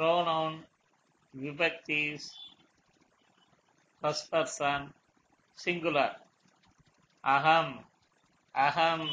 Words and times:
Pronoun 0.00 0.54
விபக்தி 1.34 1.98
first 4.02 4.28
person 4.32 4.86
singular 5.58 6.14
அகம் 7.24 7.74
அகம் 8.54 9.10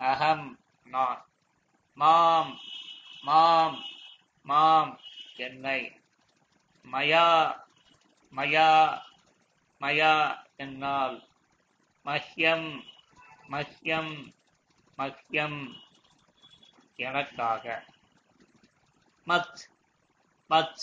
அகம் 0.00 0.44
நான் 0.86 1.22
மாம் 1.98 2.52
மாம் 3.24 3.78
மாம் 4.46 4.92
என்னை 5.38 5.80
மயா 6.86 7.26
மயா 8.32 8.68
மயா 9.80 10.14
என்னால் 10.56 11.18
மஹ்யம் 12.06 12.70
மஹ்யம் 13.48 14.14
மஹ்யம் 14.98 15.60
எனக்காக 16.98 17.64
மத் 19.26 19.60
மத் 20.52 20.80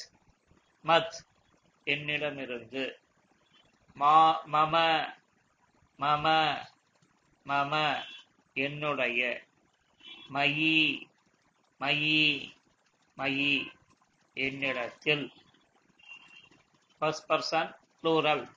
மத் 0.83 1.17
என்னிடமிருந்து. 1.83 2.99
மா 3.93 4.45
மம 4.45 4.75
மம 5.99 6.25
மம 7.45 8.03
என்னுடைய. 8.53 9.43
மயி 10.33 11.07
மயி 11.79 12.53
மயி 13.17 13.71
என்னிடத்தில். 14.33 15.33
ஃபர்ஸ்ட் 16.97 17.29
பர்சன் 17.29 17.75
ப்ளூரல் 18.03 18.49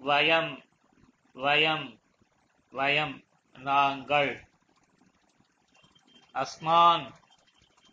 வயம் 0.00 0.64
வயம் 1.34 2.00
வயம் 2.72 3.24
நாங்கள். 3.58 4.48
அஸ்மான் 6.34 7.14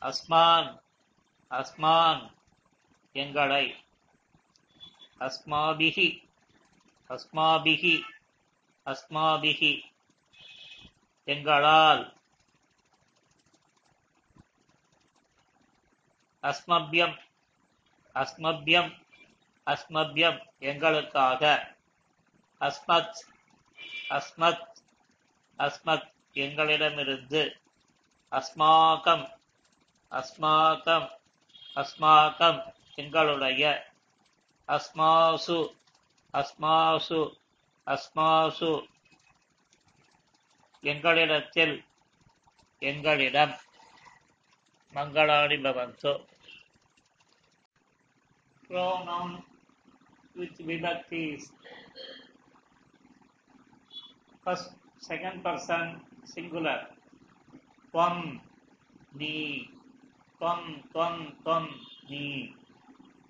அஸ்மான் 0.02 0.84
அஸ்மான் 1.52 2.23
எங்களை 3.16 3.65
அஸ்மாபிஹி 5.21 6.07
அஸ்மாபிஹி 7.10 7.96
அஸ்மாபிஹி 8.85 9.73
எங்களால் 11.27 12.04
அஸ்மபியம் 16.43 17.16
அஸ்மபியம் 18.16 18.91
அஸ்மபியம் 19.68 20.40
எங்களுக்காக 20.62 21.43
அஸ்மத் 22.62 23.21
அஸ்மத் 24.10 24.68
அஸ்மத் 25.60 26.10
எங்களிடமிருந்து 26.35 27.43
அஸ்மாகம் 28.32 29.26
அஸ்மாகம் 30.12 31.07
அஸ்மாகம் 31.76 32.60
எங்களுடைய 32.99 33.65
அஸ்மாசு 34.68 35.59
அஸ்மாசு 36.35 37.21
அஸ்மாசு 37.87 38.73
எங்களிடத்தில் 40.85 41.76
எங்களிடம் 42.82 43.54
மங்களாணி 44.95 45.59
பவந்து 45.59 46.13
pronoun 48.71 49.30
with 50.37 50.59
vibhaktis 50.60 51.43
first 54.46 54.68
second 55.01 55.38
person 55.43 55.82
singular 56.26 56.79
tvam 57.95 58.16
நீ 59.15 59.32
துவம் 60.40 60.84
துவம் 60.94 61.36
துவம் 61.46 61.70
நீ. 62.08 62.54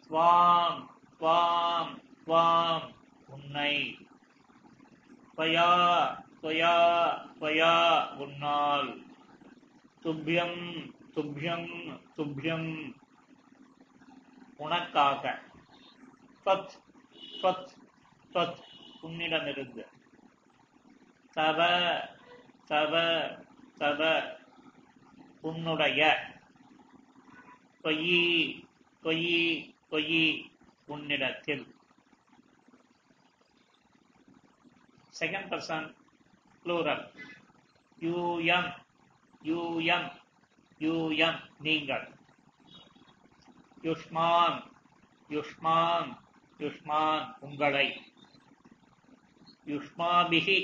ஸ்வாம் 0.09 0.87
ஸ்வாம் 1.19 2.03
ஸ்வாம் 2.25 2.95
உன்னை. 3.27 3.97
ஸ்வயா 5.37 5.71
ஸ்வயா 6.41 6.75
ஸ்வயா 7.39 8.07
உன்னால். 8.15 9.03
துப்யம் 10.03 10.93
துப்யம் 11.15 12.01
துப்யம். 12.17 12.93
உனக்காக. 14.57 15.39
ஸ்வத் 16.45 16.69
ஸ்வத் 17.41 17.67
ஸ்வத் 18.33 18.59
உன்னிடமிருந்து. 19.01 19.87
சவ 21.35 21.59
சவ 22.69 22.93
சவ 23.79 24.23
உன்னுடைய. 25.41 26.33
பொய்யி 27.85 28.21
பொய்யி 29.03 29.73
பொய்யி 29.91 30.51
உன்னிடத்தில். 30.85 31.75
செகண்ட் 35.19 35.49
பர்சன் 35.51 35.95
ப்ளூரல் 36.63 37.03
யூஎம் 37.99 38.71
யூஎம் 39.43 40.09
யூஎம் 40.79 41.39
நீங்கள். 41.59 42.07
யுஷ்மான் 43.81 44.57
யுஷ்மான் 45.29 46.17
யுஷ்மான் 46.57 47.35
உங்களை. 47.39 48.01
யுஷ்மாபிகி 49.65 50.57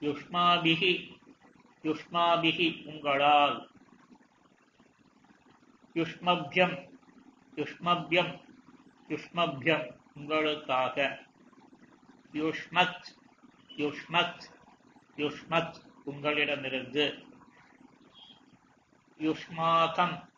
யுஷ்மாபிகி 0.00 0.92
யுஷ்மாபிகி 1.82 2.68
உங்களால். 2.84 3.74
யுஷ்மபியம் 5.96 6.98
யுஷ்மபியம் 7.56 8.32
யுஷ்மபியம் 9.08 9.96
உங்களுக்காக. 10.14 11.18
யுஷ்மத் 12.32 13.04
யுஷ்மத் 13.76 14.40
யுஷ்மத் 15.16 15.74
உங்களிடமிருந்து. 16.04 17.24
யுஷ்மாகம் 19.18 20.28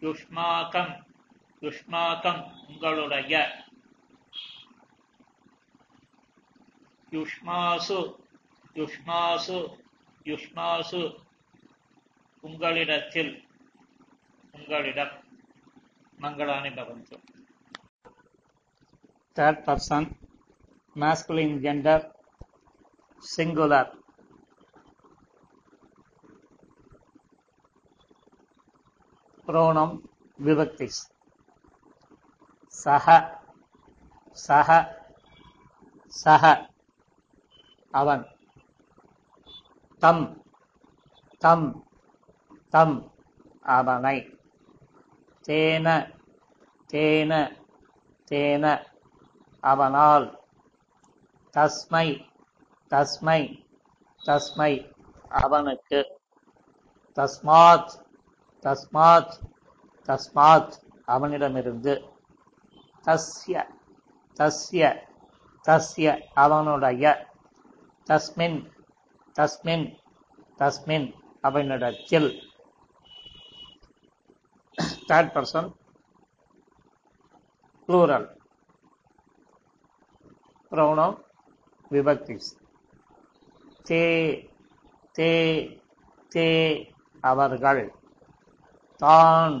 யுஷ்மாகம் 0.00 1.04
யுஷ்மாகம் 1.60 2.66
உங்களுடைய. 2.68 3.64
யுஷ்மாசு 7.10 7.98
யுஷ்மாசு 8.74 9.84
யுஷ்மாசு 10.24 11.16
உங்களிடத்தில். 12.40 13.49
உங்களிடம் 14.70 15.14
மங்களானி 16.18 16.70
பவந்து 16.76 17.16
third 19.36 19.62
person 19.64 20.06
masculine 20.96 21.54
gender 21.64 21.96
singular. 23.22 23.82
Pronoun 29.48 29.90
vibhaktis 30.38 30.98
சக 32.74 33.06
சக 34.38 34.68
சக 36.14 36.44
அவன் 37.94 38.26
தம் 40.02 40.26
தம் 41.42 41.70
தம் 42.74 42.98
அவனை 43.76 44.18
தேன 45.50 45.86
தேன 46.92 47.56
தேன. 48.30 48.84
அவனால் 49.60 50.44
தஸ்மை 51.56 52.26
தஸ்மை 52.90 53.66
தஸ்மை. 54.26 54.92
அவனுக்கு 55.28 56.20
தஸ்மாத் 57.14 57.90
தஸ்மாத் 58.62 59.32
தஸ்மாத் 60.06 60.72
அவனிடமிருந்து. 61.04 62.04
தஸ்ய 63.02 63.66
தஸ்ய 64.40 65.06
தஸ்ய 65.68 66.20
அவனுடைய 66.34 67.26
தஸ்மின் 68.10 68.70
தஸ்மின் 69.40 69.98
தஸ்மின் 70.58 71.14
அவனிடத்தில். 71.40 72.49
Third 75.10 75.32
person 75.34 75.68
plural 77.88 78.24
pronoun 80.72 81.14
vibhaktis. 81.90 82.46
தே 83.86 84.04
தே 85.14 85.30
தே 86.32 86.48
அவர்கள் 87.24 87.80
தான் 89.02 89.54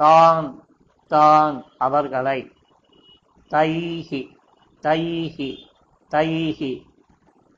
தான் 0.00 0.46
தான் 1.10 1.56
அவர்களை 1.78 2.38
தைஹி 3.50 4.20
தைஹி 4.84 5.50
தைஹி 6.12 6.72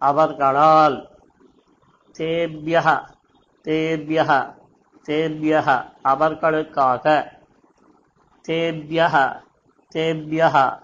அவர்களால் 0.02 0.98
தேபியக 2.16 2.88
தேபியக 3.66 4.30
தேபியக 5.08 5.92
அவர்களுக்காக. 6.02 7.32
தேபியக 8.48 9.42
தேபியக 9.94 10.82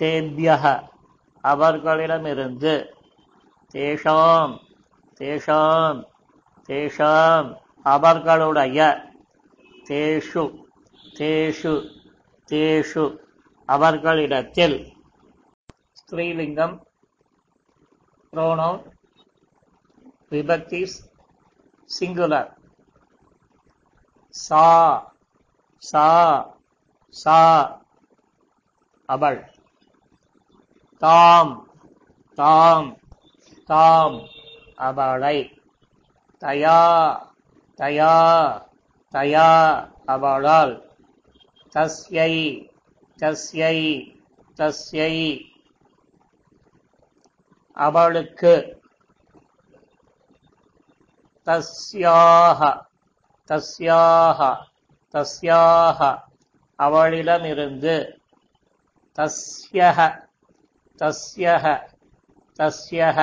தேபியக 0.00 0.88
அவர்களிடமிருந்து. 1.40 2.94
தேஷாம் 3.74 4.58
தேஷாம் 5.18 6.04
தேஷாம் 6.68 7.58
அவர்களுடைய. 7.82 9.08
தேஷு 9.88 10.62
தேஷு 11.14 12.02
தேஷு 12.52 13.16
அவர்களிடத்தில். 13.66 14.96
ஸ்திரீலிங்கம் 15.92 16.80
ப்ரோனோ 18.36 18.86
விபக்திஸ் 20.30 20.96
சிங்குலர். 22.00 22.58
சா 24.30 25.12
சா 25.78 26.08
சா 27.08 27.40
அவள் 29.06 29.50
தாம் 30.98 31.68
தாம் 32.34 32.98
தாம் 33.66 34.18
அவளை 34.76 35.60
தயா 36.40 36.80
தயா 37.78 38.14
தயா 39.12 39.50
அவளால் 40.06 40.74
தஸ்யை 41.74 42.68
தஸ்யை 43.18 44.18
தஸ்யை. 44.56 45.48
அவளுக்கு 47.72 48.82
தஸ்யாக. 51.46 52.89
தஸ்யாக 53.50 54.40
தஸ்யாக 55.14 56.00
அவளிடமிருந்து. 56.78 57.96
தஸ்யஹ 59.18 59.98
தஸ்யஹ 60.98 61.64
தஸ்யஹ 62.58 63.18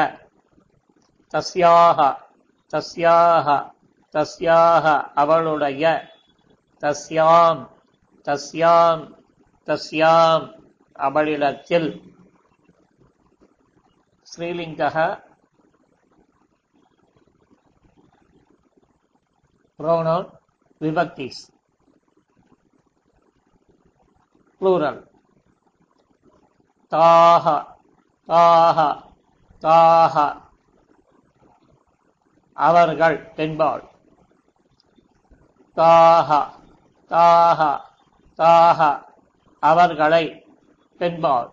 தஸ்யாக 1.34 2.00
தஸ்யாக 2.74 3.48
தஸ்யாக 4.14 4.86
அவளுடைய. 5.16 5.84
தஸ்யாம் 6.82 7.62
தஸ்யாம் 8.28 9.04
தஸ்யாம் 9.68 10.46
அவளிடத்தில். 10.92 11.90
ஸ்ரீலிங்கக 14.28 14.98
pronoun 19.80 20.26
vibhaktis 20.82 21.38
plural. 24.62 24.98
Taha. 26.92 27.58
Taha. 28.30 28.90
Taha. 29.64 30.28
அவர்கள் 32.58 33.18
பெண்பாள் 33.38 33.84
தாஹ 35.78 36.30
தாஹ 37.12 37.60
தாஹ 38.40 38.80
அவர்களை 39.64 40.24
பெண்பாள் 41.00 41.50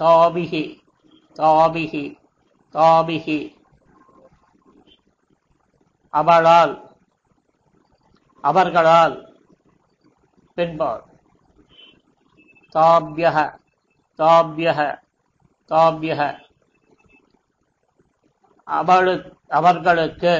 தாபிகி 0.00 0.64
தாபிகி 1.36 2.04
தாபிகி 2.74 3.38
அவளால் 6.14 6.74
அவர்களால் 8.44 9.16
பெண்பாள் 10.56 11.04
தாபியக 12.74 13.38
தாபியக 14.18 14.80
தாபியக 15.70 16.20
அவளு 18.66 19.14
அவர்களுக்கு 19.48 20.34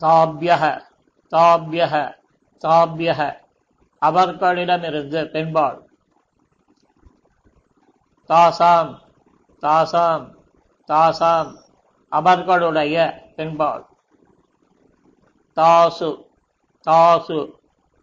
தாபியக 0.00 0.64
தாபியக 1.32 1.94
தாபியக 2.64 3.20
அவர்களிடமிருந்து 3.98 5.20
பெண்பாள் 5.32 5.80
தாசாம் 8.30 8.92
தாசாம் 9.62 10.26
தாசாம். 10.88 11.50
அவர்களுடைய 12.12 12.96
என்பாள். 13.36 13.86
தாசு 15.56 16.28
தாசு 16.88 17.58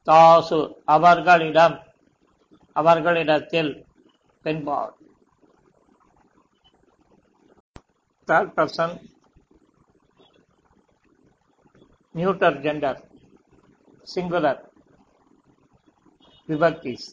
தாசு 0.06 0.74
அவர்களிடம் 0.86 1.80
அவர்களிடத்தில் 2.74 3.86
என்பாள். 4.44 4.98
Third 8.28 8.50
person, 8.58 8.90
neuter 12.14 12.54
gender, 12.60 12.96
singular, 14.16 14.68
விபக்திஸ் 16.48 17.08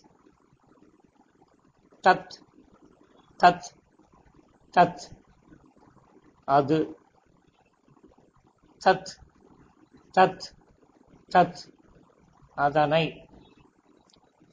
தத் 2.03 2.31
தத் 3.45 3.71
தத் 4.77 5.01
அது 6.45 6.99
தத் 8.87 9.13
தத் 10.15 10.47
தத் 11.31 11.63
அதனை 12.57 13.05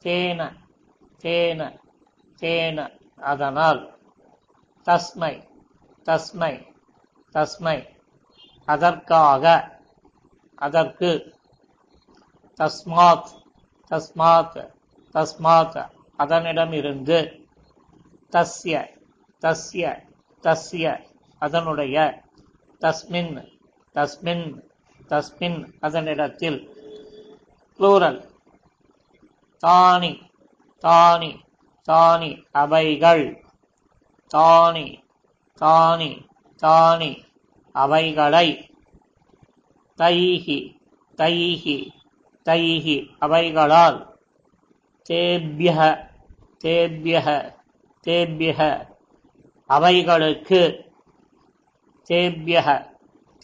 தேன 0.04 0.40
தேன 1.24 1.60
தேன 2.42 2.78
அதனால் 3.22 3.82
தஸ்மை 4.86 5.34
தஸ்மை 6.06 6.54
தஸ்மை 7.34 7.78
அதற்காக 8.68 9.44
அதற்கு 10.58 11.10
தஸ்மாத் 12.60 13.30
தஸ்மாத் 13.90 14.58
தஸ்மாத் 15.14 15.78
அதனிடமிருந்து 16.18 17.18
தஸ்ய 18.32 18.74
தஸ்ய 19.42 19.84
தஸ்ய 20.44 20.86
அதனுடைய 21.42 21.96
தஸ்மின் 22.82 23.34
தஸ்மின் 23.94 24.70
தஸ்மின் 25.08 25.72
அதனிடத்தில் 25.80 26.68
ப்ளூரல் 27.78 28.32
தானி 29.66 30.20
தானி 30.82 31.40
தானி 31.88 32.44
அவைகள். 32.52 33.44
தானி 34.34 35.02
தானி 35.60 36.26
தானி 36.62 37.22
அவைகளை. 37.72 38.70
தைஹி 39.98 40.58
தைஹி 41.16 41.90
தைஹி 42.44 42.96
அவைகளால். 43.20 43.98
தேபியக 45.10 46.10
தேபியக 46.64 47.54
தேபியக 48.06 48.88
அவைகளுக்கு. 49.66 50.92
தேபியக 52.08 52.93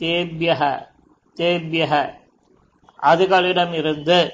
தேபியக 0.00 0.86
தேபியக. 1.34 2.14
அதுகளிடமிருந்து 3.02 4.30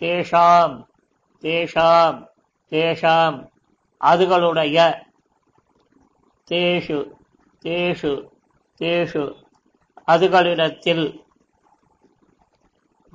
தேஷாம் 0.00 0.84
தேஷாம் 1.40 2.26
தேஷாம். 2.70 3.50
அதுகளுடைய 4.00 5.02
தேஷு 6.50 7.10
தேஷு 7.62 8.28
தேஷு. 8.80 9.44
அதுகளிடத்தில் 10.06 11.24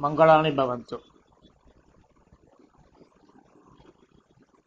மங்களானி 0.02 0.56
பவந்து. 0.56 1.11